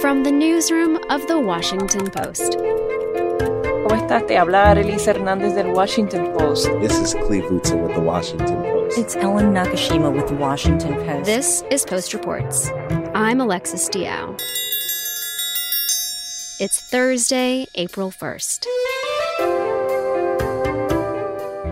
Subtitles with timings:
[0.00, 2.58] From the newsroom of The Washington Post.
[2.58, 4.26] ¿Cómo estás?
[4.26, 6.68] Te habla Arelis Hernández del Washington Post.
[6.80, 8.98] This is Cleve Rutzer with The Washington Post.
[8.98, 11.24] It's Ellen Nakashima with The Washington Post.
[11.24, 12.70] This is Post Reports.
[13.14, 14.38] I'm Alexis Diao.
[16.60, 18.66] It's Thursday, April 1st.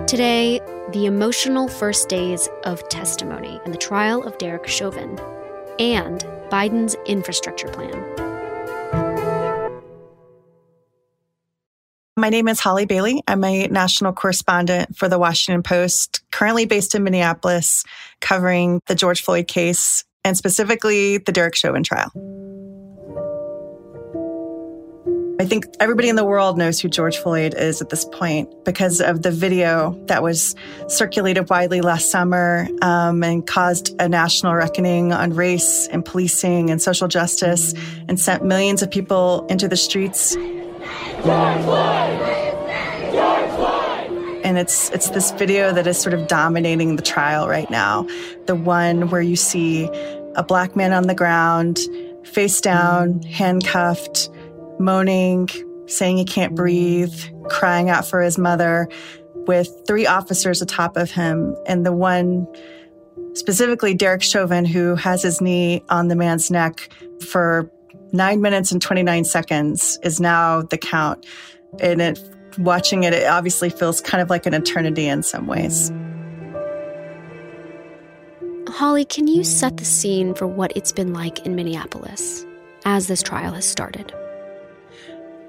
[0.07, 0.61] Today,
[0.93, 5.19] the emotional first days of testimony in the trial of Derek Chauvin
[5.79, 6.25] and
[6.55, 7.91] Biden's infrastructure plan.
[12.17, 13.21] My name is Holly Bailey.
[13.27, 17.83] I'm a national correspondent for the Washington Post, currently based in Minneapolis,
[18.21, 22.13] covering the George Floyd case and specifically the Derek Chauvin trial.
[25.41, 29.01] I think everybody in the world knows who George Floyd is at this point because
[29.01, 30.55] of the video that was
[30.87, 36.81] circulated widely last summer um, and caused a national reckoning on race and policing and
[36.81, 37.75] social justice
[38.07, 40.37] and sent millions of people into the streets.
[44.45, 48.07] And it's it's this video that is sort of dominating the trial right now.
[48.47, 49.87] The one where you see
[50.37, 51.81] a black man on the ground,
[52.23, 54.29] face down, handcuffed,
[54.85, 55.49] moaning,
[55.87, 57.15] saying he can't breathe,
[57.49, 58.89] crying out for his mother,
[59.47, 61.57] with three officers atop of him.
[61.67, 62.47] And the one,
[63.35, 66.89] specifically Derek Chauvin, who has his knee on the man's neck
[67.27, 67.71] for
[68.13, 71.27] nine minutes and 29 seconds, is now the count.
[71.81, 72.21] And it,
[72.59, 75.93] watching it, it obviously feels kind of like an eternity in some ways.
[78.69, 82.45] Holly, can you set the scene for what it's been like in Minneapolis
[82.85, 84.13] as this trial has started?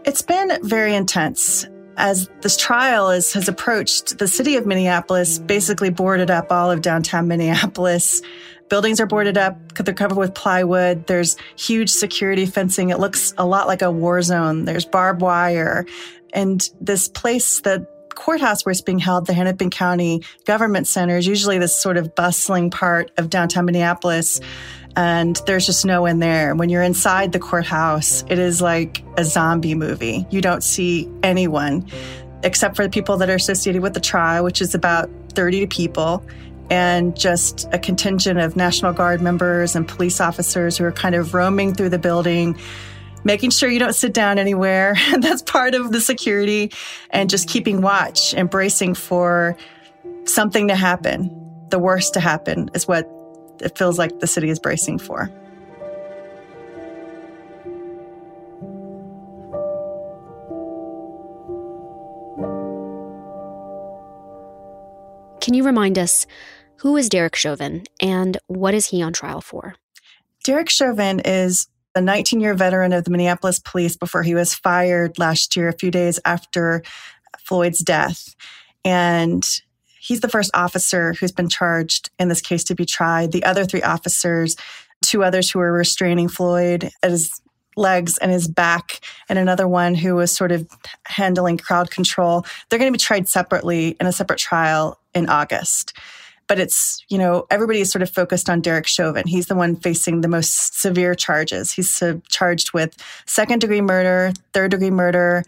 [0.06, 1.66] It's been very intense.
[1.98, 6.82] As this trial is, has approached, the city of Minneapolis basically boarded up all of
[6.82, 8.22] downtown Minneapolis.
[8.70, 11.08] Buildings are boarded up, they're covered with plywood.
[11.08, 12.90] There's huge security fencing.
[12.90, 14.66] It looks a lot like a war zone.
[14.66, 15.88] There's barbed wire.
[16.34, 21.26] And this place, the courthouse where it's being held, the Hennepin County Government Center, is
[21.26, 24.40] usually this sort of bustling part of downtown Minneapolis
[24.96, 26.56] and there's just no one there.
[26.56, 30.26] When you're inside the courthouse, it is like a zombie movie.
[30.30, 31.90] You don't see anyone
[32.44, 36.24] except for the people that are associated with the trial, which is about 30 people,
[36.70, 41.34] and just a contingent of National Guard members and police officers who are kind of
[41.34, 42.58] roaming through the building.
[43.24, 44.96] Making sure you don't sit down anywhere.
[45.20, 46.72] That's part of the security
[47.10, 49.58] and just keeping watch and bracing for
[50.26, 51.32] something to happen.
[51.70, 53.10] The worst to happen is what
[53.62, 55.32] it feels like the city is bracing for.
[65.42, 66.26] Can you remind us
[66.78, 69.76] who is Derek Chauvin and what is he on trial for?
[70.44, 75.18] Derek Chauvin is a 19 year veteran of the Minneapolis police before he was fired
[75.18, 76.84] last year, a few days after
[77.40, 78.36] Floyd's death.
[78.84, 79.48] And
[80.06, 83.32] He's the first officer who's been charged in this case to be tried.
[83.32, 84.56] The other three officers,
[85.04, 87.42] two others who were restraining Floyd at his
[87.76, 89.00] legs and his back,
[89.30, 90.68] and another one who was sort of
[91.08, 95.98] handling crowd control, they're going to be tried separately in a separate trial in August
[96.48, 99.26] but it's you know everybody is sort of focused on Derek Chauvin.
[99.26, 101.72] He's the one facing the most severe charges.
[101.72, 102.96] He's charged with
[103.26, 105.44] second degree murder, third degree murder,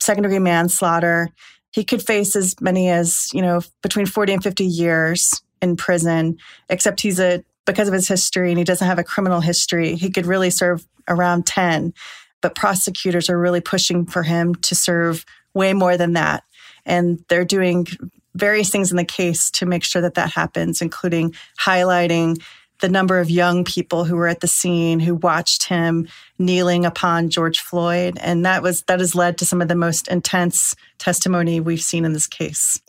[0.00, 1.30] second degree manslaughter,
[1.72, 6.38] he could face as many as, you know, between 40 and 50 years in prison,
[6.68, 10.10] except he's a, because of his history and he doesn't have a criminal history, he
[10.10, 11.94] could really serve around 10.
[12.40, 15.24] But prosecutors are really pushing for him to serve
[15.54, 16.44] way more than that.
[16.84, 17.86] And they're doing
[18.34, 22.42] various things in the case to make sure that that happens, including highlighting
[22.82, 27.30] the number of young people who were at the scene who watched him kneeling upon
[27.30, 31.60] George Floyd and that was that has led to some of the most intense testimony
[31.60, 32.82] we've seen in this case.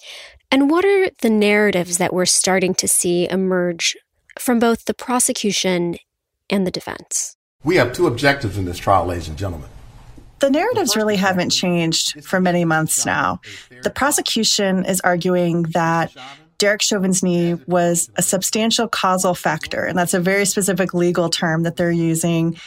[0.51, 3.95] And what are the narratives that we're starting to see emerge
[4.39, 5.97] from both the prosecution
[6.49, 7.37] and the defense?
[7.63, 9.69] We have two objectives in this trial, ladies and gentlemen.
[10.39, 13.39] The narratives really haven't changed for many months now.
[13.83, 16.11] The prosecution is arguing that
[16.63, 19.83] Derek Chauvin's knee was a substantial causal factor.
[19.83, 22.57] And that's a very specific legal term that they're using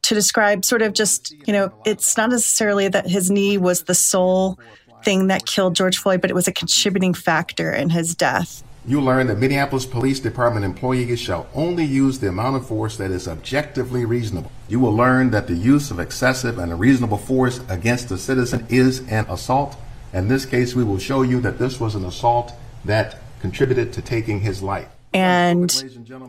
[0.00, 3.94] to describe sort of just, you know, it's not necessarily that his knee was the
[3.94, 4.58] sole
[5.04, 8.64] thing that killed George Floyd, but it was a contributing factor in his death.
[8.86, 13.10] You learn that Minneapolis Police Department employees shall only use the amount of force that
[13.10, 14.52] is objectively reasonable.
[14.68, 19.00] You will learn that the use of excessive and unreasonable force against a citizen is
[19.10, 19.76] an assault.
[20.14, 22.54] In this case, we will show you that this was an assault
[22.86, 24.88] that contributed to taking his life.
[25.12, 25.70] And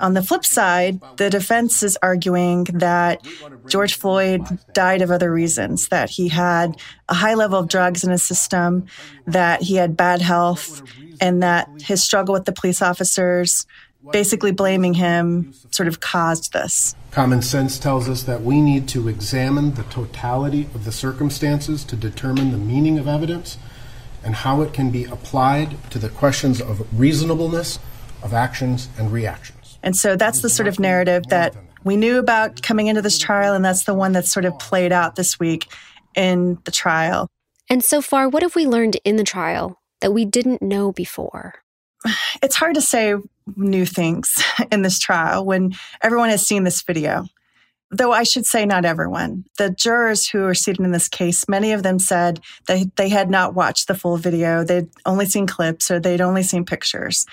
[0.01, 3.25] on the flip side, the defense is arguing that
[3.67, 4.41] George Floyd
[4.73, 6.75] died of other reasons, that he had
[7.07, 8.85] a high level of drugs in his system,
[9.27, 10.83] that he had bad health,
[11.21, 13.65] and that his struggle with the police officers,
[14.11, 16.95] basically blaming him, sort of caused this.
[17.11, 21.95] Common sense tells us that we need to examine the totality of the circumstances to
[21.95, 23.57] determine the meaning of evidence
[24.25, 27.80] and how it can be applied to the questions of reasonableness
[28.24, 29.77] of actions and reactions.
[29.83, 33.54] And so that's the sort of narrative that we knew about coming into this trial,
[33.54, 35.68] and that's the one that's sort of played out this week
[36.16, 37.30] in the trial.
[37.69, 41.54] And so far, what have we learned in the trial that we didn't know before?
[42.44, 43.16] It's hard to say
[43.56, 47.25] new things in this trial when everyone has seen this video.
[47.97, 49.45] Though I should say, not everyone.
[49.57, 53.30] The jurors who were seated in this case, many of them said they, they had
[53.30, 54.65] not watched the full video.
[54.65, 57.25] They'd only seen clips or they'd only seen pictures.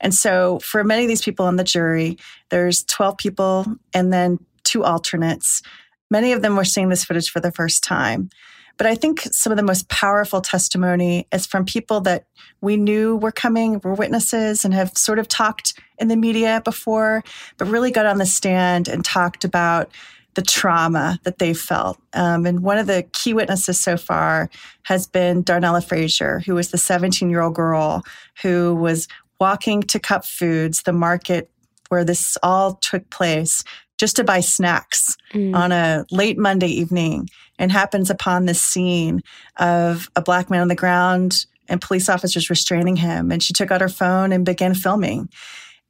[0.00, 2.18] And so for many of these people on the jury,
[2.48, 5.62] there's 12 people and then two alternates.
[6.10, 8.30] Many of them were seeing this footage for the first time.
[8.78, 12.26] But I think some of the most powerful testimony is from people that
[12.60, 17.24] we knew were coming, were witnesses, and have sort of talked in the media before,
[17.58, 19.90] but really got on the stand and talked about
[20.34, 21.98] the trauma that they felt.
[22.12, 24.48] Um, and one of the key witnesses so far
[24.84, 28.04] has been Darnella Frazier, who was the 17 year old girl
[28.42, 29.08] who was
[29.40, 31.50] walking to Cup Foods, the market
[31.88, 33.64] where this all took place,
[33.98, 35.54] just to buy snacks mm.
[35.54, 37.28] on a late Monday evening
[37.58, 39.22] and happens upon this scene
[39.56, 43.30] of a black man on the ground and police officers restraining him.
[43.30, 45.28] And she took out her phone and began filming.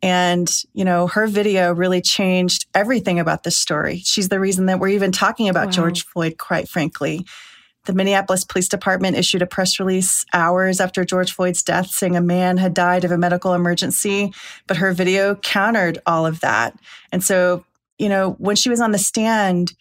[0.00, 3.98] And, you know, her video really changed everything about this story.
[4.04, 5.72] She's the reason that we're even talking about wow.
[5.72, 7.26] George Floyd, quite frankly.
[7.84, 12.20] The Minneapolis Police Department issued a press release hours after George Floyd's death saying a
[12.20, 14.32] man had died of a medical emergency,
[14.66, 16.78] but her video countered all of that.
[17.12, 17.64] And so,
[17.98, 19.74] you know, when she was on the stand,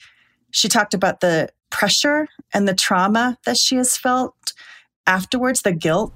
[0.51, 4.53] she talked about the pressure and the trauma that she has felt
[5.05, 6.13] afterwards, the guilt.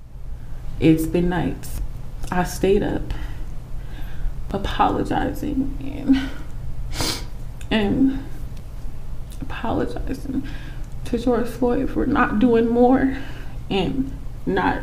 [0.80, 1.80] It's been nights.
[2.31, 3.01] I stayed up
[4.51, 6.30] apologizing and,
[7.69, 8.25] and
[9.39, 10.47] apologizing
[11.06, 13.18] to George Floyd for not doing more
[13.69, 14.12] and
[14.45, 14.81] not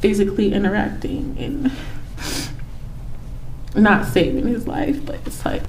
[0.00, 1.72] physically interacting and
[3.78, 5.04] not saving his life.
[5.04, 5.62] But it's like,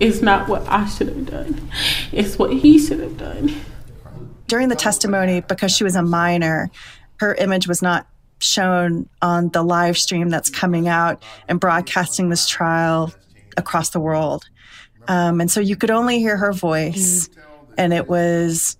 [0.00, 1.70] it's not what I should have done,
[2.12, 3.54] it's what he should have done.
[4.46, 6.70] During the testimony, because she was a minor,
[7.18, 8.06] her image was not
[8.38, 13.12] shown on the live stream that's coming out and broadcasting this trial
[13.56, 14.48] across the world.
[15.08, 17.28] Um, and so you could only hear her voice,
[17.78, 18.76] and it was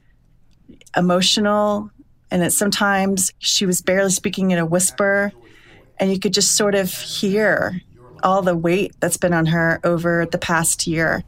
[0.97, 1.91] emotional.
[2.31, 5.33] And it sometimes she was barely speaking in a whisper,
[5.99, 7.81] and you could just sort of hear
[8.23, 11.25] all the weight that's been on her over the past year.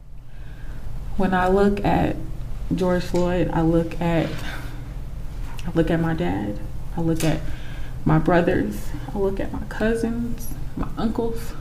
[1.17, 2.15] When I look at
[2.73, 4.29] George Floyd, I look at
[5.65, 6.59] I look at my dad.
[6.95, 7.41] I look at
[8.05, 8.89] my brothers.
[9.13, 11.53] I look at my cousins, my uncles,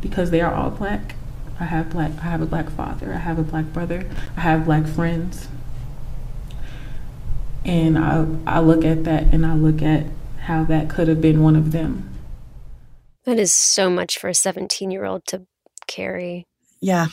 [0.00, 1.14] because they are all black.
[1.58, 4.66] I have black I have a black father, I have a black brother, I have
[4.66, 5.48] black friends.
[7.64, 10.06] And I I look at that and I look at
[10.42, 12.15] how that could have been one of them.
[13.26, 15.42] That is so much for a 17-year-old to
[15.86, 16.46] carry.
[16.80, 17.08] Yeah.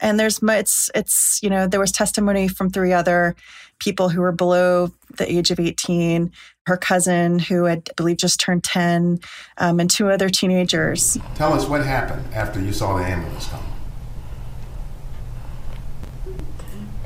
[0.00, 3.36] And there's it's it's you know there was testimony from three other
[3.78, 6.32] people who were below the age of 18
[6.66, 9.20] her cousin who had I believe just turned 10
[9.58, 13.62] um, and two other teenagers tell us what happened after you saw the ambulance come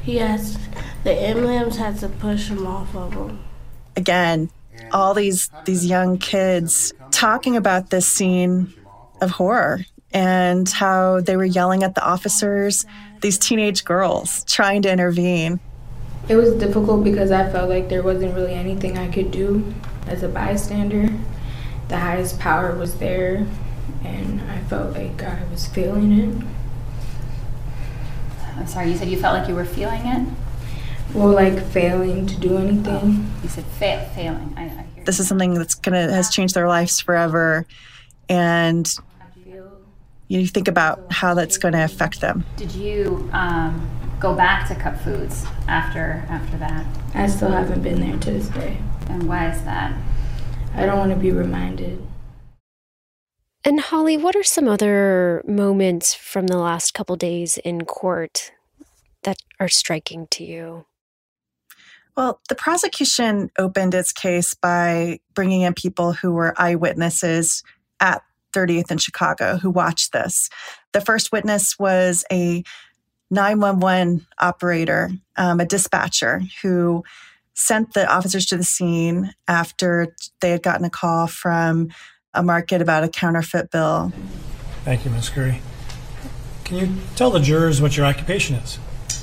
[0.06, 0.56] Yes,
[1.02, 3.40] the ambulance had to push him off of him.
[3.96, 4.50] Again,
[4.92, 8.70] all these these young kids talking about this scene
[9.22, 12.84] of horror and how they were yelling at the officers,
[13.22, 15.58] these teenage girls trying to intervene.
[16.28, 19.72] It was difficult because I felt like there wasn't really anything I could do
[20.06, 21.08] as a bystander.
[21.88, 23.46] The highest power was there,
[24.04, 26.44] and I felt like I was feeling it.
[28.58, 30.28] I'm sorry, you said you felt like you were feeling it?
[31.14, 32.86] Well, like failing to do anything.
[32.86, 34.52] Oh, you said fa- failing.
[34.56, 37.66] I, I this is something that's gonna has changed their lives forever,
[38.28, 38.94] and
[40.28, 42.44] you think about how that's going to affect them.
[42.56, 46.84] Did you um, go back to Cup Foods after after that?
[47.14, 48.78] I still haven't been there to this day.
[49.08, 49.96] And why is that?
[50.74, 52.04] I don't want to be reminded.
[53.64, 58.52] And Holly, what are some other moments from the last couple days in court
[59.22, 60.86] that are striking to you?
[62.16, 67.62] Well, the prosecution opened its case by bringing in people who were eyewitnesses
[68.00, 68.22] at
[68.54, 70.48] 30th in Chicago who watched this.
[70.92, 72.62] The first witness was a
[73.30, 77.04] 911 operator, um, a dispatcher who
[77.52, 81.88] sent the officers to the scene after they had gotten a call from
[82.32, 84.12] a market about a counterfeit bill.
[84.84, 85.28] Thank you, Ms.
[85.30, 85.60] Curry.
[86.64, 88.78] Can you tell the jurors what your occupation is?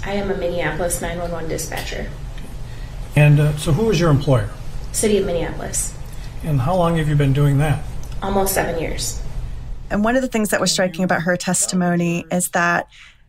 [0.05, 2.09] I am a Minneapolis 911 dispatcher.
[3.15, 4.49] And uh, so, who is your employer?
[4.91, 5.93] City of Minneapolis.
[6.43, 7.83] And how long have you been doing that?
[8.21, 9.21] Almost seven years.
[9.89, 12.87] And one of the things that was striking about her testimony is that,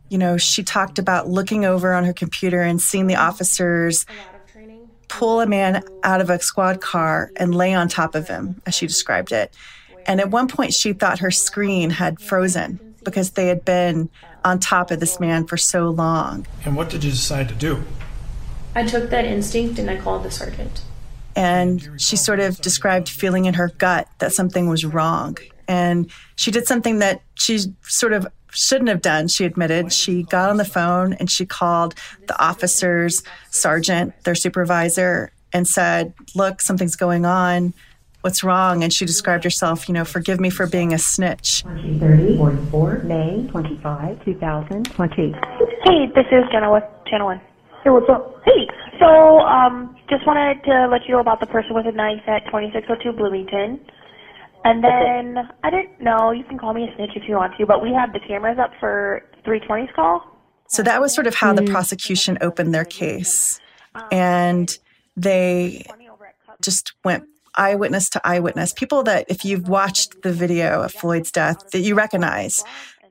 [0.09, 4.07] you know, she talked about looking over on her computer and seeing the officers
[5.09, 8.75] pull a man out of a squad car and lay on top of him, as
[8.75, 9.55] she described it.
[10.07, 14.09] And at one point, she thought her screen had frozen because they had been
[14.45, 16.47] on top of this man for so long.
[16.65, 17.85] And what did you decide to do?
[18.75, 20.83] I took that instinct and I called the sergeant.
[21.37, 25.37] And she sort of described feeling in her gut that something was wrong.
[25.67, 29.93] And she did something that she sort of shouldn't have done, she admitted.
[29.93, 31.95] She got on the phone and she called
[32.29, 37.75] the officers, sergeant, their supervisor, and said, Look, something's going on.
[38.21, 38.83] What's wrong?
[38.83, 41.63] And she described herself, you know, forgive me for being a snitch.
[41.63, 45.35] 30, 44, May 25, 2020.
[45.85, 47.41] Hey, this is Jenna with Channel 1.
[47.85, 48.41] Hey, what's up?
[48.47, 48.67] Hey,
[48.99, 52.47] so, um, just wanted to let you know about the person with a knife at
[52.47, 53.79] 2602 Bloomington.
[54.65, 57.67] And then, I didn't know, you can call me a snitch if you want to,
[57.67, 60.25] but we had the cameras up for 320's call.
[60.67, 63.61] So that was sort of how the prosecution opened their case.
[64.11, 64.75] And
[65.15, 65.85] they
[66.63, 67.25] just went
[67.55, 71.95] eyewitness to eyewitness, people that if you've watched the video of Floyd's death that you
[71.95, 72.65] recognize.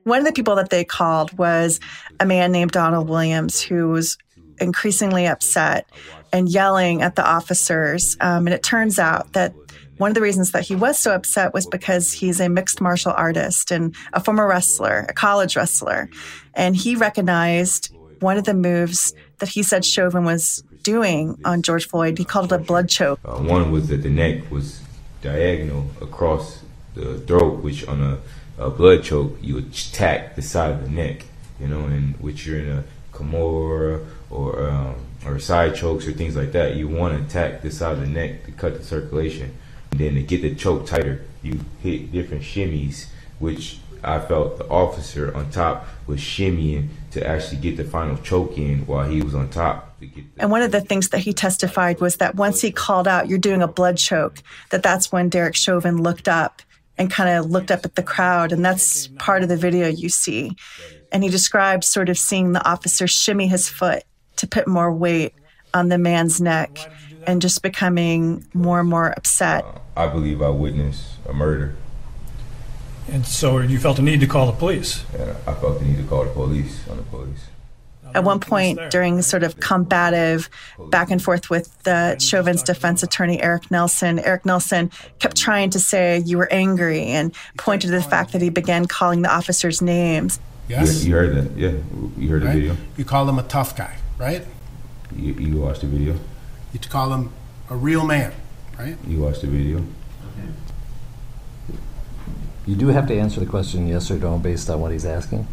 [0.03, 1.79] One of the people that they called was
[2.19, 4.17] a man named Donald Williams who was
[4.59, 5.87] increasingly upset
[6.31, 8.17] and yelling at the officers.
[8.21, 9.53] Um, and it turns out that
[9.97, 13.11] one of the reasons that he was so upset was because he's a mixed martial
[13.11, 16.09] artist and a former wrestler, a college wrestler.
[16.53, 21.87] And he recognized one of the moves that he said Chauvin was doing on George
[21.87, 22.17] Floyd.
[22.17, 23.19] He called it a blood choke.
[23.23, 24.81] Uh, one was that the neck was
[25.21, 26.63] diagonal across
[26.95, 28.19] the throat, which on a,
[28.57, 31.25] a, blood choke you attack the side of the neck,
[31.59, 32.83] you know, and which you're in a
[33.13, 36.75] Kimura or um, or side chokes or things like that.
[36.75, 39.55] You want to attack the side of the neck to cut the circulation.
[39.91, 43.05] And then to get the choke tighter, you hit different shimmies,
[43.39, 48.57] which I felt the officer on top was shimmying to actually get the final choke
[48.57, 49.95] in while he was on top.
[50.37, 53.37] And one of the things that he testified was that once he called out, "You're
[53.37, 54.39] doing a blood choke,"
[54.71, 56.61] that that's when Derek Chauvin looked up
[56.97, 60.09] and kind of looked up at the crowd, and that's part of the video you
[60.09, 60.57] see.
[61.11, 64.03] And he described sort of seeing the officer shimmy his foot
[64.37, 65.33] to put more weight
[65.73, 66.77] on the man's neck,
[67.25, 69.63] and just becoming more and more upset.
[69.63, 71.75] Uh, I believe I witnessed a murder.
[73.11, 75.03] And so you felt a need to call the police?
[75.13, 77.47] Yeah, I felt the need to call the police on the police.
[78.15, 80.47] At one point, during sort of combative
[80.89, 85.79] back and forth with the Chauvin's defense attorney, Eric Nelson, Eric Nelson kept trying to
[85.79, 89.81] say you were angry and pointed to the fact that he began calling the officers
[89.81, 90.39] names.
[90.67, 91.03] Yes?
[91.03, 91.71] You, you heard that, yeah.
[92.17, 92.53] You heard right?
[92.53, 92.77] the video.
[92.97, 94.45] You call him a tough guy, right?
[95.15, 96.19] You, you watched the video.
[96.71, 97.31] You call him
[97.69, 98.33] a real man,
[98.77, 98.97] right?
[99.07, 99.83] You watched the video.
[102.65, 105.45] You do have to answer the question yes or no based on what he's asking.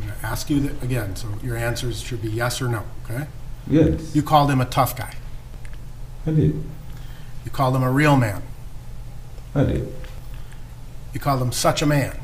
[0.00, 2.84] I'm going to ask you that again, so your answers should be yes or no,
[3.04, 3.26] okay?
[3.66, 4.14] Yes.
[4.14, 5.14] You called him a tough guy.
[6.26, 6.64] I did.
[7.44, 8.42] You called him a real man.
[9.54, 9.92] I did.
[11.12, 12.18] You called him such a man.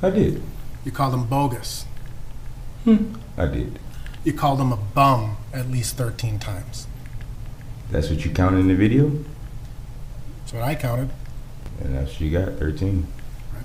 [0.00, 0.42] I did.
[0.84, 1.84] You called him bogus.
[2.84, 3.14] Hmm.
[3.36, 3.78] I did.
[4.28, 6.86] You called him a bum at least 13 times.
[7.90, 9.10] That's what you counted in the video?
[10.40, 11.08] That's what I counted.
[11.80, 13.06] And that's what you got, 13.
[13.54, 13.62] Right.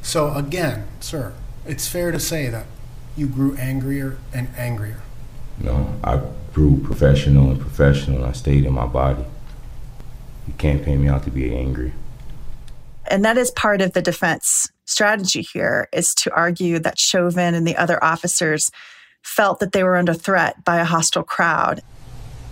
[0.00, 1.34] So again, sir,
[1.66, 2.64] it's fair to say that
[3.18, 5.02] you grew angrier and angrier.
[5.58, 6.22] No, I
[6.54, 9.26] grew professional and professional, and I stayed in my body.
[10.46, 11.92] You can't paint me out to be angry.
[13.10, 17.66] And that is part of the defense strategy here is to argue that Chauvin and
[17.66, 18.70] the other officers
[19.22, 21.82] felt that they were under threat by a hostile crowd.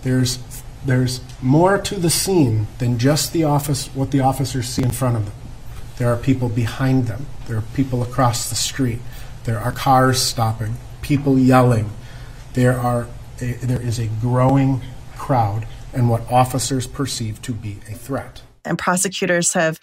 [0.03, 0.39] There's
[0.85, 5.17] there's more to the scene than just the office what the officers see in front
[5.17, 5.33] of them.
[5.97, 7.25] There are people behind them.
[7.47, 8.99] There are people across the street.
[9.43, 11.89] There are cars stopping, people yelling.
[12.53, 13.07] There are
[13.41, 14.81] a, there is a growing
[15.17, 18.41] crowd and what officers perceive to be a threat.
[18.63, 19.79] And prosecutors have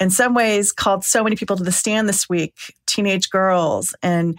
[0.00, 4.38] in some ways called so many people to the stand this week, teenage girls and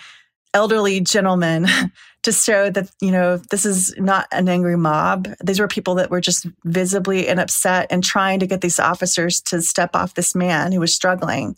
[0.53, 1.67] elderly gentlemen
[2.23, 5.27] to show that, you know, this is not an angry mob.
[5.43, 9.41] These were people that were just visibly and upset and trying to get these officers
[9.41, 11.57] to step off this man who was struggling.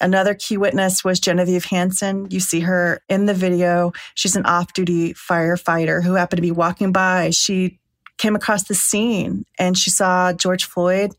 [0.00, 2.26] Another key witness was Genevieve Hanson.
[2.30, 3.92] You see her in the video.
[4.14, 7.30] She's an off duty firefighter who happened to be walking by.
[7.30, 7.78] She
[8.16, 11.12] came across the scene and she saw George Floyd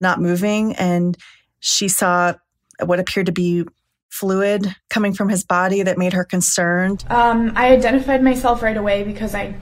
[0.00, 1.16] not moving and
[1.60, 2.34] she saw
[2.84, 3.64] what appeared to be
[4.08, 7.04] fluid coming from his body that made her concerned.
[7.08, 9.54] Um, I identified myself right away because I,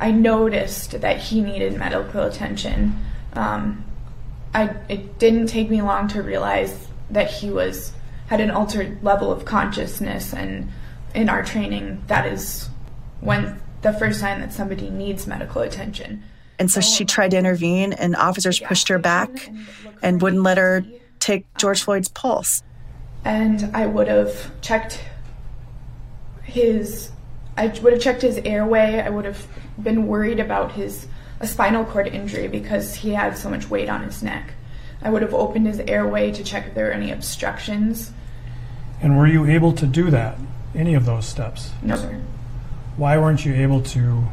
[0.00, 2.96] I noticed that he needed medical attention.
[3.34, 3.84] Um,
[4.54, 7.92] I, it didn't take me long to realize that he was
[8.26, 10.70] had an altered level of consciousness, and
[11.14, 12.68] in our training, that is
[13.20, 16.22] when the first sign that somebody needs medical attention.
[16.58, 19.50] And so she tried to intervene, and officers pushed her back
[20.02, 20.84] and wouldn't let her
[21.18, 22.62] take George Floyd's pulse
[23.24, 25.00] and I would have checked
[26.42, 27.10] his
[27.56, 29.00] I would have checked his airway.
[29.00, 29.46] I would have
[29.82, 31.06] been worried about his
[31.40, 34.54] a spinal cord injury because he had so much weight on his neck.
[35.02, 38.12] I would have opened his airway to check if there were any obstructions.
[39.00, 40.38] And were you able to do that?
[40.74, 41.72] Any of those steps?
[41.82, 42.20] No, sir.
[42.96, 44.24] Why weren't you able to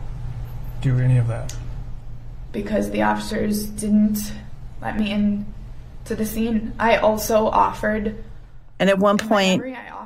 [0.81, 1.55] do any of that?
[2.51, 4.31] Because the officers didn't
[4.81, 5.45] let me in
[6.05, 6.73] to the scene.
[6.79, 8.23] I also offered
[8.79, 9.63] and at one point,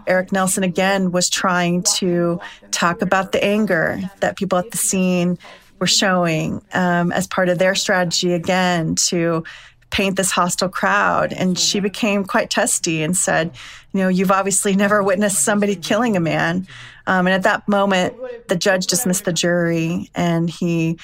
[0.08, 2.40] Eric Nelson again was trying to
[2.72, 5.38] talk about the anger that people at the scene
[5.80, 9.44] were showing um, as part of their strategy again to
[9.92, 11.32] paint this hostile crowd.
[11.34, 13.52] And she became quite testy and said,
[13.94, 16.68] You know, you've obviously never witnessed somebody killing a man.
[17.06, 18.16] Um, and at that moment,
[18.48, 20.98] the judge dismissed the jury and he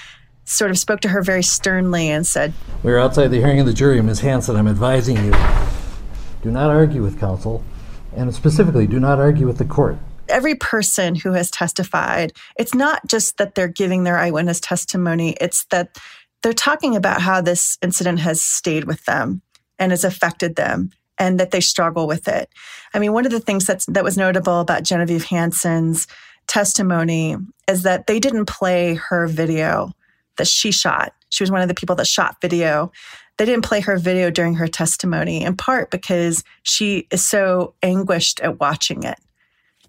[0.45, 3.67] sort of spoke to her very sternly and said, We are outside the hearing of
[3.67, 4.21] the jury, Ms.
[4.21, 4.55] Hanson.
[4.55, 5.31] I'm advising you
[6.41, 7.63] do not argue with counsel,
[8.15, 9.98] and specifically, do not argue with the court.
[10.27, 15.65] Every person who has testified, it's not just that they're giving their eyewitness testimony, it's
[15.65, 15.98] that
[16.41, 19.41] they're talking about how this incident has stayed with them
[19.77, 22.50] and has affected them and that they struggle with it.
[22.93, 26.08] I mean, one of the things that's, that was notable about Genevieve Hanson's
[26.48, 27.36] testimony
[27.67, 29.91] is that they didn't play her video
[30.38, 31.13] that she shot.
[31.30, 32.91] She was one of the people that shot video
[33.39, 38.41] they didn't play her video during her testimony, in part because she is so anguished
[38.41, 39.17] at watching it.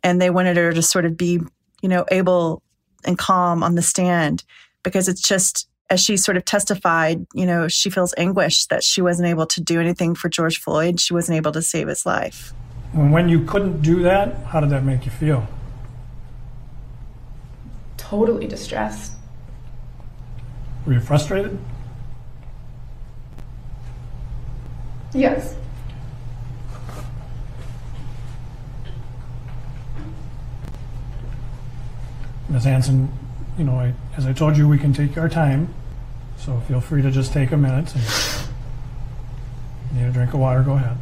[0.05, 1.41] And they wanted her to sort of be,
[1.83, 2.63] you know, able
[3.05, 4.45] and calm on the stand
[4.85, 9.03] because it's just, as she sort of testified, you know, she feels anguish that she
[9.03, 11.01] wasn't able to do anything for George Floyd.
[11.01, 12.53] She wasn't able to save his life.
[12.93, 15.49] When you couldn't do that, how did that make you feel?
[17.97, 19.15] Totally distressed.
[20.87, 21.59] Were you frustrated?
[25.13, 25.57] Yes.
[32.49, 32.65] Ms.
[32.65, 33.13] Hanson,
[33.59, 35.73] you know, I, as I told you, we can take our time,
[36.37, 37.95] so feel free to just take a minute.
[37.95, 38.05] And
[39.93, 40.97] need a drink of water, go ahead.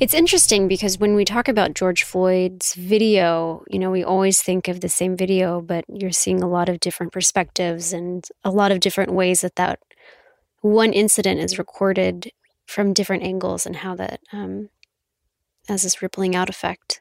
[0.00, 4.68] It's interesting because when we talk about George Floyd's video, you know, we always think
[4.68, 8.70] of the same video, but you're seeing a lot of different perspectives and a lot
[8.70, 9.80] of different ways that that
[10.60, 12.32] one incident is recorded
[12.66, 14.68] from different angles and how that um,
[15.68, 17.00] has this rippling out effect.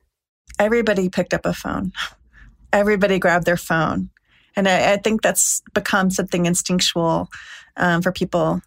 [0.59, 1.91] Everybody picked up a phone.
[2.71, 4.09] Everybody grabbed their phone.
[4.55, 7.29] And I, I think that's become something instinctual
[7.75, 8.61] um, for people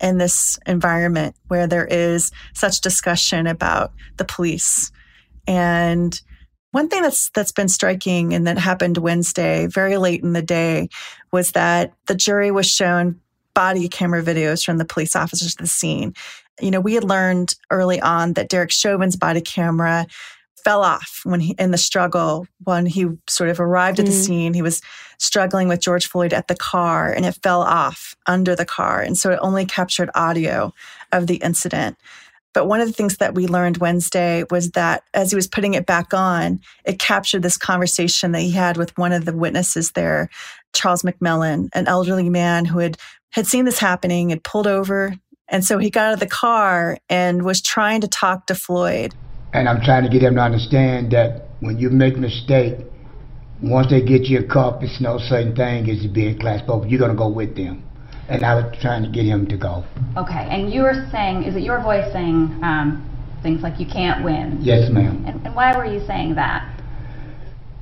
[0.00, 4.90] in this environment where there is such discussion about the police.
[5.46, 6.20] And
[6.72, 10.90] one thing that's that's been striking and that happened Wednesday, very late in the day,
[11.32, 13.20] was that the jury was shown
[13.56, 16.14] body camera videos from the police officers at the scene.
[16.60, 20.06] You know, we had learned early on that Derek Chauvin's body camera
[20.66, 24.24] fell off when he in the struggle when he sort of arrived at the mm.
[24.24, 24.82] scene he was
[25.16, 29.16] struggling with george floyd at the car and it fell off under the car and
[29.16, 30.74] so it only captured audio
[31.12, 31.96] of the incident
[32.52, 35.74] but one of the things that we learned wednesday was that as he was putting
[35.74, 39.92] it back on it captured this conversation that he had with one of the witnesses
[39.92, 40.28] there
[40.72, 42.98] charles mcmillan an elderly man who had
[43.30, 45.14] had seen this happening, had pulled over.
[45.48, 49.14] And so he got out of the car and was trying to talk to Floyd.
[49.52, 52.78] And I'm trying to get him to understand that when you make a mistake,
[53.62, 56.62] once they get you a cup, it's no certain thing as to be in class
[56.66, 57.82] but You're going to go with them.
[58.28, 59.84] And I was trying to get him to go.
[60.16, 60.48] Okay.
[60.50, 63.08] And you were saying, is it your voice saying um,
[63.42, 64.58] things like you can't win?
[64.60, 65.24] Yes, ma'am.
[65.26, 66.68] And, and why were you saying that?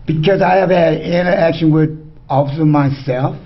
[0.06, 3.36] Because I have had interaction with officers myself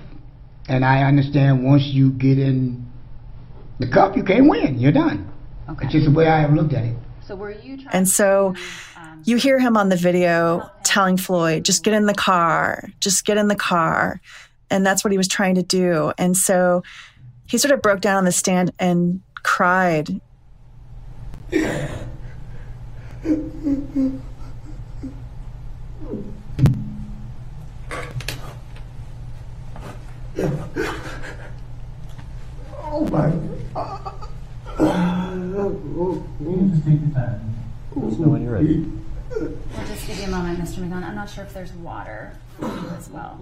[0.69, 2.85] and I understand once you get in
[3.79, 4.79] the cup, you can't win.
[4.79, 5.29] You're done.
[5.67, 5.85] Okay.
[5.85, 6.95] It's just the way I have looked at it.
[7.21, 8.53] So were you trying And so
[8.95, 13.25] um, you hear him on the video telling Floyd, just get in the car, just
[13.25, 14.21] get in the car.
[14.69, 16.13] And that's what he was trying to do.
[16.17, 16.83] And so
[17.47, 20.21] he sort of broke down on the stand and cried.
[32.91, 33.29] Oh my.
[36.69, 37.55] Just take your time.
[37.95, 38.85] Let us know when you're ready.
[39.29, 40.79] We'll just give you a moment, Mr.
[40.79, 41.03] McGon.
[41.03, 42.37] I'm not sure if there's water
[42.97, 43.39] as well.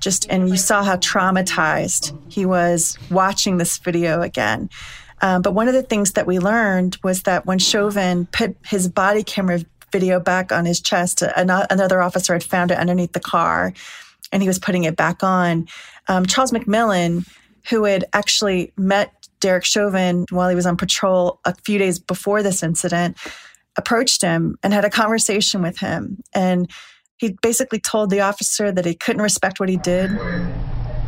[0.00, 4.70] just and you saw how traumatized he was watching this video again.
[5.20, 8.88] Um, but one of the things that we learned was that when Chauvin put his
[8.88, 9.60] body camera
[9.90, 13.72] video back on his chest, another officer had found it underneath the car,
[14.32, 15.66] and he was putting it back on.
[16.08, 17.28] Um, Charles McMillan,
[17.68, 22.42] who had actually met Derek Chauvin while he was on patrol a few days before
[22.42, 23.16] this incident,
[23.76, 26.18] approached him and had a conversation with him.
[26.34, 26.70] And
[27.16, 30.10] he basically told the officer that he couldn't respect what he did.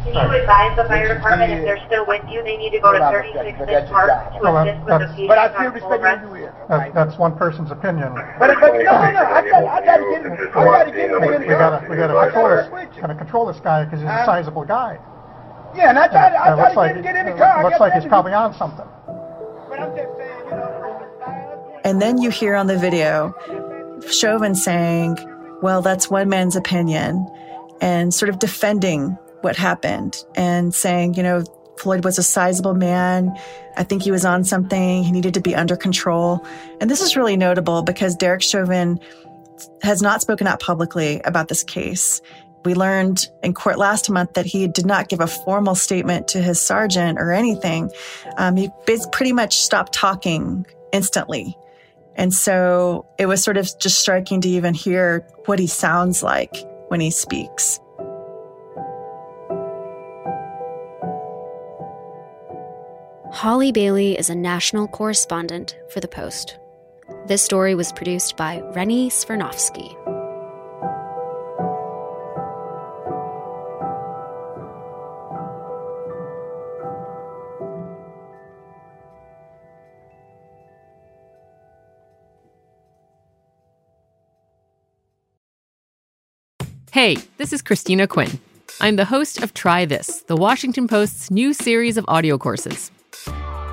[0.04, 2.92] Can you advise the fire department if they're still with you, they need to go
[2.92, 5.98] to 36 Fifth Park to Well, assist with that's- the But I fugitive feel on
[6.00, 6.68] full arrest?
[6.68, 8.14] That, that's one person's opinion.
[8.14, 8.96] But, but no, no, no.
[8.96, 10.32] I got, I got to get him.
[10.32, 13.46] I got to get him in We gotta, we gotta control this, kind of control
[13.46, 14.26] this guy because he's a Huh?
[14.26, 14.98] sizable guy.
[15.76, 16.32] Yeah, and I tried.
[16.32, 17.46] I And it tried looks to like, get get in the car.
[17.58, 18.86] I looks got like that he's to- probably on something.
[19.68, 21.80] But I'm just saying, you know.
[21.84, 23.34] And then you hear on the video
[24.10, 25.18] Chauvin saying,
[25.62, 27.28] Well, that's one man's opinion,
[27.80, 31.44] and sort of defending what happened and saying, You know,
[31.78, 33.34] Floyd was a sizable man.
[33.76, 35.02] I think he was on something.
[35.02, 36.46] He needed to be under control.
[36.80, 39.00] And this is really notable because Derek Chauvin
[39.82, 42.20] has not spoken out publicly about this case.
[42.64, 46.42] We learned in court last month that he did not give a formal statement to
[46.42, 47.90] his sergeant or anything.
[48.36, 48.68] Um, he
[49.12, 51.56] pretty much stopped talking instantly.
[52.16, 56.54] And so it was sort of just striking to even hear what he sounds like
[56.88, 57.80] when he speaks.
[63.32, 66.58] Holly Bailey is a national correspondent for The Post.
[67.26, 69.96] This story was produced by Rennie Svirnovskiy.
[86.90, 88.40] Hey, this is Christina Quinn.
[88.80, 92.90] I'm the host of Try This, the Washington Post's new series of audio courses.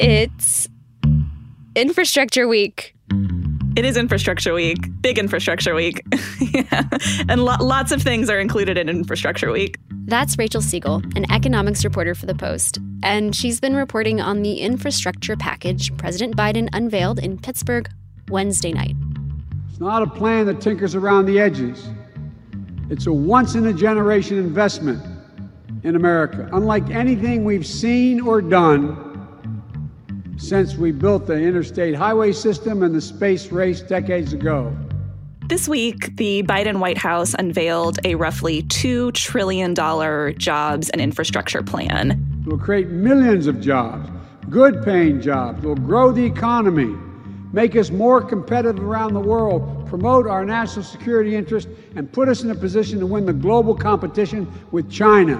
[0.00, 0.66] it's
[1.76, 2.94] Infrastructure Week.
[3.76, 6.02] It is Infrastructure Week, big Infrastructure Week.
[6.40, 6.88] yeah.
[7.28, 9.78] And lo- lots of things are included in Infrastructure Week.
[10.06, 14.60] That's Rachel Siegel, an economics reporter for The Post, and she's been reporting on the
[14.60, 17.86] infrastructure package President Biden unveiled in Pittsburgh
[18.30, 18.96] Wednesday night.
[19.68, 21.88] It's not a plan that tinkers around the edges.
[22.88, 25.04] It's a once in a generation investment
[25.84, 29.09] in America, unlike anything we've seen or done
[30.40, 34.74] since we built the interstate highway system and the space race decades ago.
[35.48, 42.12] This week, the Biden White House unveiled a roughly $2 trillion jobs and infrastructure plan.
[42.40, 44.08] It will create millions of jobs,
[44.48, 46.96] good paying jobs, it will grow the economy,
[47.52, 52.42] make us more competitive around the world, promote our national security interest, and put us
[52.42, 55.38] in a position to win the global competition with China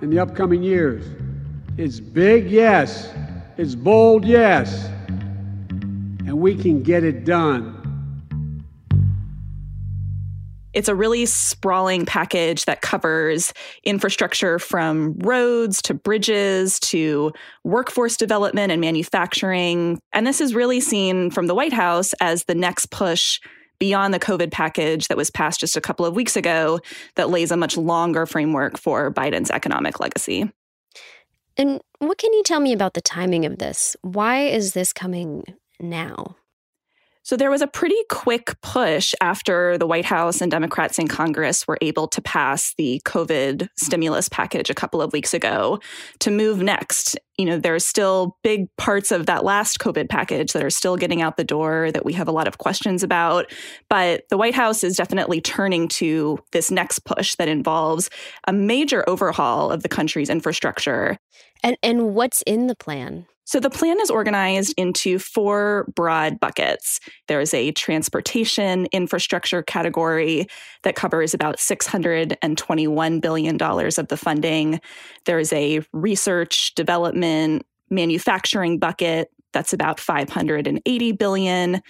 [0.00, 1.04] in the upcoming years.
[1.76, 3.12] It's big, yes.
[3.58, 4.88] It's bold, yes.
[5.68, 7.74] And we can get it done.
[10.74, 17.32] It's a really sprawling package that covers infrastructure from roads to bridges to
[17.64, 19.98] workforce development and manufacturing.
[20.12, 23.40] And this is really seen from the White House as the next push
[23.80, 26.78] beyond the COVID package that was passed just a couple of weeks ago
[27.16, 30.48] that lays a much longer framework for Biden's economic legacy.
[31.58, 33.96] And what can you tell me about the timing of this?
[34.02, 35.42] Why is this coming
[35.80, 36.36] now?
[37.28, 41.68] So there was a pretty quick push after the White House and Democrats in Congress
[41.68, 45.78] were able to pass the COVID stimulus package a couple of weeks ago
[46.20, 47.18] to move next.
[47.36, 51.20] You know, there's still big parts of that last COVID package that are still getting
[51.20, 53.52] out the door that we have a lot of questions about.
[53.90, 58.08] But the White House is definitely turning to this next push that involves
[58.46, 61.18] a major overhaul of the country's infrastructure.
[61.62, 63.26] And and what's in the plan?
[63.48, 67.00] So the plan is organized into four broad buckets.
[67.28, 70.46] There's a transportation infrastructure category
[70.82, 74.82] that covers about $621 billion of the funding.
[75.24, 81.80] There's a research, development, manufacturing bucket that's about 580 billion.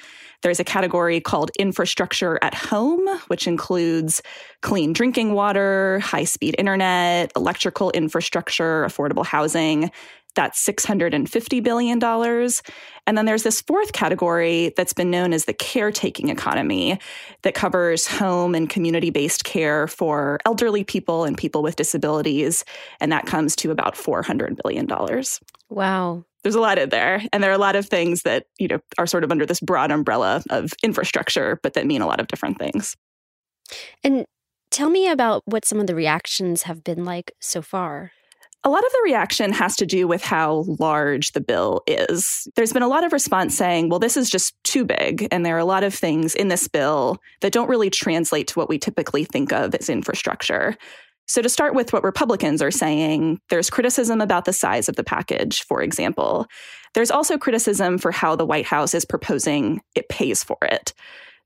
[0.43, 4.23] There's a category called infrastructure at home, which includes
[4.63, 9.91] clean drinking water, high-speed internet, electrical infrastructure, affordable housing.
[10.39, 12.01] That's $650 billion.
[12.01, 17.01] And then there's this fourth category that's been known as the caretaking economy
[17.43, 22.65] that covers home and community based care for elderly people and people with disabilities.
[23.01, 24.87] And that comes to about $400 billion.
[25.71, 26.25] Wow.
[26.45, 27.21] There's a lot in there.
[27.33, 29.59] And there are a lot of things that, you know, are sort of under this
[29.59, 32.97] broad umbrella of infrastructure, but that mean a lot of different things.
[34.05, 34.25] And
[34.71, 38.13] tell me about what some of the reactions have been like so far.
[38.65, 42.49] A lot of the reaction has to do with how large the bill is.
[42.57, 45.29] There's been a lot of response saying, well, this is just too big.
[45.31, 48.59] And there are a lot of things in this bill that don't really translate to
[48.59, 50.77] what we typically think of as infrastructure.
[51.29, 55.05] So, to start with what Republicans are saying, there's criticism about the size of the
[55.05, 56.47] package, for example.
[56.95, 60.95] There's also criticism for how the White House is proposing it pays for it.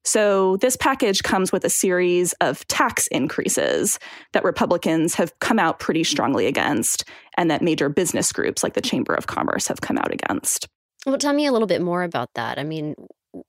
[0.05, 3.99] So, this package comes with a series of tax increases
[4.33, 7.05] that Republicans have come out pretty strongly against,
[7.37, 10.69] and that major business groups like the Chamber of Commerce have come out against.
[11.07, 12.59] Well, tell me a little bit more about that.
[12.59, 12.95] I mean,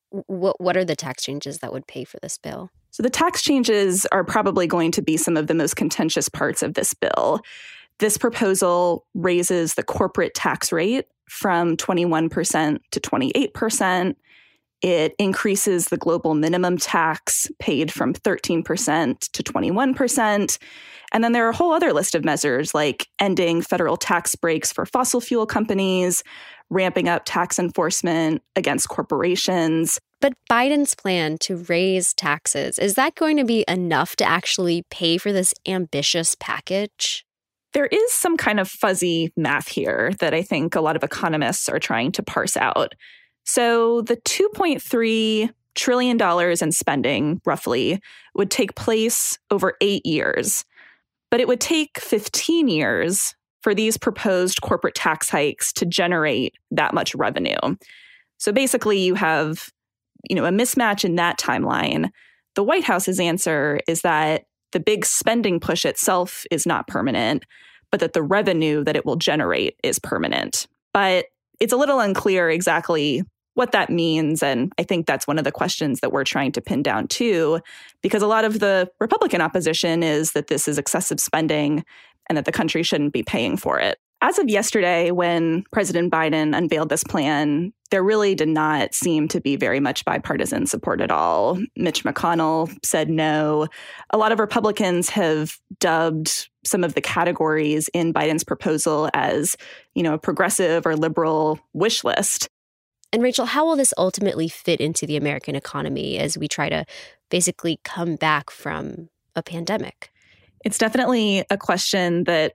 [0.09, 2.69] what what are the tax changes that would pay for this bill?
[2.91, 6.61] So the tax changes are probably going to be some of the most contentious parts
[6.61, 7.41] of this bill.
[7.99, 14.15] This proposal raises the corporate tax rate from 21% to 28%.
[14.83, 20.57] It increases the global minimum tax paid from 13% to 21%.
[21.13, 24.73] And then there are a whole other list of measures like ending federal tax breaks
[24.73, 26.21] for fossil fuel companies,
[26.69, 30.01] ramping up tax enforcement against corporations.
[30.19, 35.17] But Biden's plan to raise taxes, is that going to be enough to actually pay
[35.17, 37.25] for this ambitious package?
[37.73, 41.69] There is some kind of fuzzy math here that I think a lot of economists
[41.69, 42.93] are trying to parse out.
[43.43, 47.99] So the 2.3 trillion dollars in spending roughly
[48.35, 50.65] would take place over 8 years.
[51.31, 56.93] But it would take 15 years for these proposed corporate tax hikes to generate that
[56.93, 57.57] much revenue.
[58.37, 59.69] So basically you have
[60.29, 62.09] you know a mismatch in that timeline.
[62.55, 67.45] The White House's answer is that the big spending push itself is not permanent,
[67.91, 70.67] but that the revenue that it will generate is permanent.
[70.93, 71.27] But
[71.59, 73.23] it's a little unclear exactly
[73.55, 74.41] what that means.
[74.41, 77.59] And I think that's one of the questions that we're trying to pin down too,
[78.01, 81.83] because a lot of the Republican opposition is that this is excessive spending
[82.29, 83.99] and that the country shouldn't be paying for it.
[84.21, 89.41] As of yesterday, when President Biden unveiled this plan, there really did not seem to
[89.41, 91.59] be very much bipartisan support at all.
[91.75, 93.67] Mitch McConnell said no.
[94.11, 99.57] A lot of Republicans have dubbed some of the categories in Biden's proposal as,
[99.93, 102.47] you know, a progressive or liberal wish list.
[103.13, 106.83] And Rachel, how will this ultimately fit into the American economy as we try to
[107.29, 110.11] basically come back from a pandemic?
[110.65, 112.53] It's definitely a question that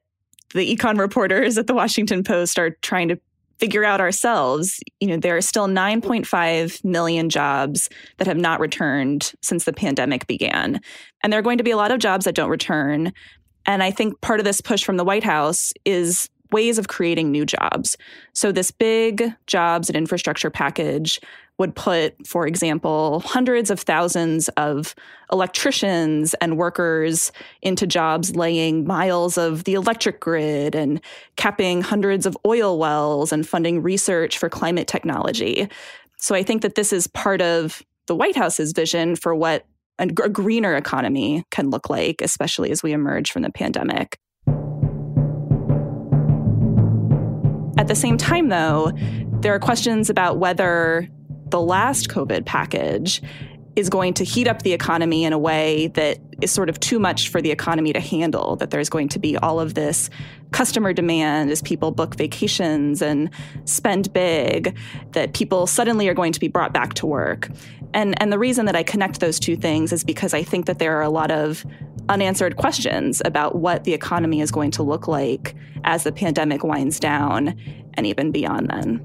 [0.55, 3.21] the econ reporters at the Washington Post are trying to
[3.59, 4.81] figure out ourselves.
[4.99, 10.27] You know, there are still 9.5 million jobs that have not returned since the pandemic
[10.27, 10.81] began.
[11.23, 13.13] And there are going to be a lot of jobs that don't return.
[13.65, 17.31] And I think part of this push from the White House is ways of creating
[17.31, 17.97] new jobs.
[18.33, 21.21] So, this big jobs and infrastructure package
[21.59, 24.95] would put, for example, hundreds of thousands of
[25.33, 27.33] electricians and workers
[27.63, 31.01] into jobs laying miles of the electric grid and
[31.37, 35.69] capping hundreds of oil wells and funding research for climate technology.
[36.17, 39.67] So, I think that this is part of the White House's vision for what
[39.99, 44.19] a greener economy can look like, especially as we emerge from the pandemic.
[47.89, 48.93] At the same time, though,
[49.41, 51.09] there are questions about whether
[51.49, 53.23] the last COVID package
[53.77, 56.99] is going to heat up the economy in a way that is sort of too
[56.99, 60.11] much for the economy to handle, that there's going to be all of this
[60.51, 63.31] customer demand as people book vacations and
[63.65, 64.77] spend big,
[65.13, 67.49] that people suddenly are going to be brought back to work.
[67.95, 70.79] And, and the reason that I connect those two things is because I think that
[70.79, 71.65] there are a lot of
[72.09, 77.01] unanswered questions about what the economy is going to look like as the pandemic winds
[77.01, 77.59] down
[77.95, 79.05] and even beyond then.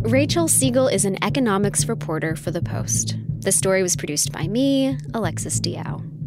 [0.00, 3.16] Rachel Siegel is an economics reporter for The Post.
[3.40, 6.17] The story was produced by me, Alexis Diao.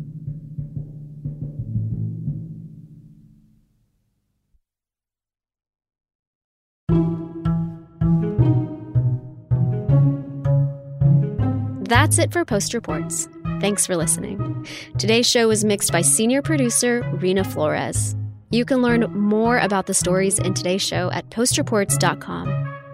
[11.91, 13.27] That's it for Post Reports.
[13.59, 14.65] Thanks for listening.
[14.97, 18.15] Today's show was mixed by senior producer Reena Flores.
[18.49, 22.47] You can learn more about the stories in today's show at postreports.com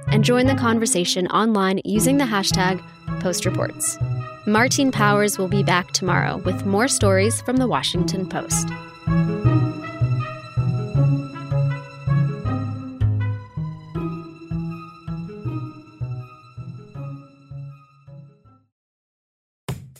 [0.07, 2.83] and join the conversation online using the hashtag
[3.21, 4.01] postreports.
[4.47, 8.67] Martine Powers will be back tomorrow with more stories from the Washington Post.